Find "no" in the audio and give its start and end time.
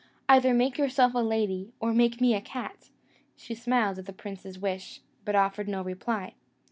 5.67-5.83